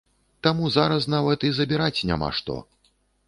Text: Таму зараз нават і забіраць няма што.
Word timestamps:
Таму 0.45 0.69
зараз 0.75 1.05
нават 1.15 1.45
і 1.51 1.53
забіраць 1.59 2.05
няма 2.13 2.29
што. 2.39 2.57